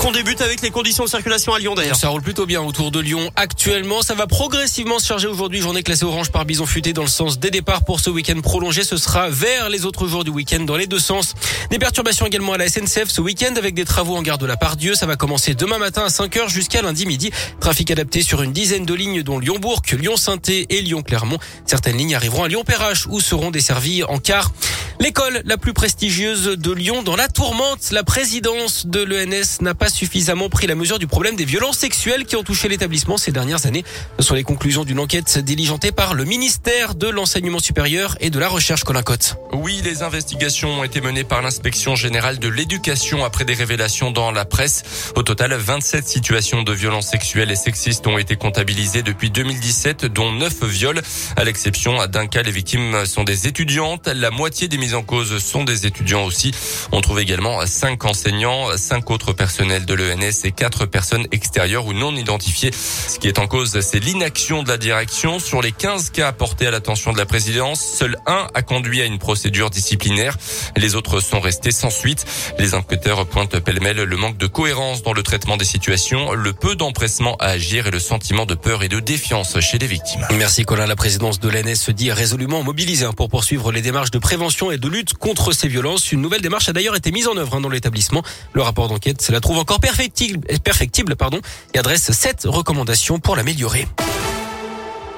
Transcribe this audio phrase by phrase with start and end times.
[0.00, 1.94] qu'on débute avec les conditions de circulation à Lyon d'ailleurs.
[1.94, 4.00] Ça roule plutôt bien autour de Lyon actuellement.
[4.00, 5.60] Ça va progressivement se charger aujourd'hui.
[5.60, 8.82] Journée classée orange par Bison Futé dans le sens des départs pour ce week-end prolongé.
[8.82, 11.34] Ce sera vers les autres jours du week-end dans les deux sens.
[11.70, 14.56] Des perturbations également à la SNCF ce week-end avec des travaux en gare de la
[14.56, 14.94] Pardieu.
[14.94, 17.30] Ça va commencer demain matin à 5h jusqu'à lundi midi.
[17.60, 21.38] Trafic adapté sur une dizaine de lignes dont Lyon-Bourg, Lyon-Sainté et Lyon-Clermont.
[21.66, 24.50] Certaines lignes arriveront à Lyon-Perrache où seront desservies en car.
[24.98, 27.90] L'école la plus prestigieuse de Lyon dans la tourmente.
[27.90, 32.24] La présidence de l'ENS n'a pas suffisamment pris la mesure du problème des violences sexuelles
[32.24, 33.84] qui ont touché l'établissement ces dernières années.
[34.18, 38.38] Ce sont les conclusions d'une enquête diligentée par le ministère de l'enseignement supérieur et de
[38.38, 39.36] la recherche Colin Cotte.
[39.52, 44.30] Oui, les investigations ont été menées par l'inspection générale de l'éducation après des révélations dans
[44.30, 44.82] la presse.
[45.16, 50.32] Au total, 27 situations de violences sexuelles et sexistes ont été comptabilisées depuis 2017, dont
[50.32, 51.02] 9 viols.
[51.36, 54.08] À l'exception d'un cas, les victimes sont des étudiantes.
[54.08, 56.52] La moitié des en cause sont des étudiants aussi.
[56.92, 61.92] On trouve également cinq enseignants, cinq autres personnels de l'ENS et quatre personnes extérieures ou
[61.92, 62.72] non identifiées.
[62.72, 65.38] Ce qui est en cause, c'est l'inaction de la direction.
[65.38, 69.04] Sur les 15 cas apportés à l'attention de la présidence, seul un a conduit à
[69.04, 70.36] une procédure disciplinaire.
[70.76, 72.24] Les autres sont restés sans suite.
[72.58, 76.76] Les enquêteurs pointent pêle-mêle le manque de cohérence dans le traitement des situations, le peu
[76.76, 80.26] d'empressement à agir et le sentiment de peur et de défiance chez les victimes.
[80.36, 80.86] Merci Colin.
[80.86, 84.78] La présidence de l'ENS se dit résolument mobilisée pour poursuivre les démarches de prévention et
[84.78, 86.12] de lutte contre ces violences.
[86.12, 88.22] Une nouvelle démarche a d'ailleurs été mise en œuvre hein, dans l'établissement.
[88.52, 91.40] Le rapport d'enquête la trouve encore perfectible, perfectible pardon,
[91.74, 93.86] et adresse sept recommandations pour l'améliorer.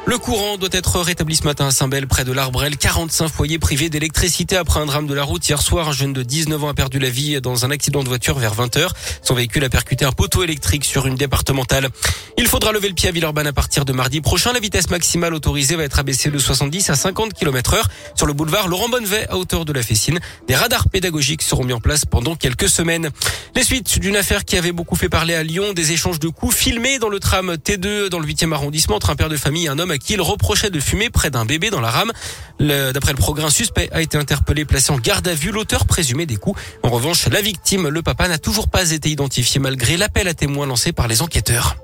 [0.04, 2.76] Le courant doit être rétabli ce matin à Saint-Bel, près de l'Arbrel.
[2.76, 5.48] 45 foyers privés d'électricité après un drame de la route.
[5.48, 8.08] Hier soir, un jeune de 19 ans a perdu la vie dans un accident de
[8.08, 8.88] voiture vers 20h.
[9.22, 11.88] Son véhicule a percuté un poteau électrique sur une départementale.
[12.36, 14.52] Il faudra lever le pied à Villeurbanne à partir de mardi prochain.
[14.52, 17.88] La vitesse maximale autorisée va être abaissée de 70 à 50 km heure.
[18.16, 21.74] Sur le boulevard Laurent Bonnevet, à hauteur de la Fessine, des radars pédagogiques seront mis
[21.74, 23.10] en place pendant quelques semaines.
[23.54, 26.56] Les suites d'une affaire qui avait beaucoup fait parler à Lyon, des échanges de coups
[26.56, 29.68] filmés dans le tram T2 dans le 8e arrondissement entre un père de famille et
[29.68, 32.12] un homme à qui il reprochait de fumer près d'un bébé dans la rame.
[32.58, 35.50] D'après le programme, suspect a été interpellé, placé en garde à vue.
[35.50, 36.60] L'auteur présumé des coups.
[36.82, 40.66] En revanche, la victime, le papa, n'a toujours pas été identifié malgré l'appel à témoins
[40.66, 41.76] lancé par les enquêteurs.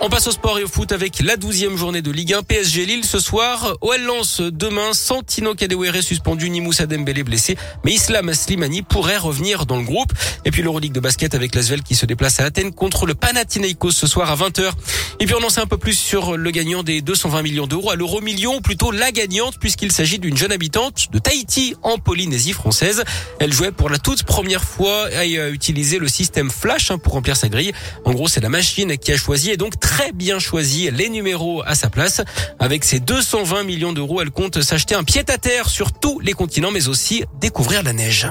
[0.00, 2.86] On passe au sport et au foot avec la douzième journée de Ligue 1 PSG
[2.86, 3.76] Lille ce soir.
[3.80, 9.66] OL lance demain Santino Kadewere suspendu, ni Moussa Dembélé blessé, mais Islam Slimani pourrait revenir
[9.66, 10.12] dans le groupe.
[10.44, 13.90] Et puis l'Euroleague de basket avec l'Asvel qui se déplace à Athènes contre le Panathinaikos
[13.90, 14.70] ce soir à 20h.
[15.18, 17.90] Et puis on en sait un peu plus sur le gagnant des 220 millions d'euros
[17.90, 21.98] à l'euro million, ou plutôt la gagnante puisqu'il s'agit d'une jeune habitante de Tahiti en
[21.98, 23.02] Polynésie française.
[23.40, 27.14] Elle jouait pour la toute première fois et a utilisé le système Flash hein, pour
[27.14, 27.72] remplir sa grille.
[28.04, 31.62] En gros, c'est la machine qui a choisi et donc très bien choisi les numéros
[31.64, 32.20] à sa place.
[32.58, 36.88] Avec ses 220 millions d'euros, elle compte s'acheter un pied-à-terre sur tous les continents, mais
[36.88, 38.28] aussi découvrir la neige.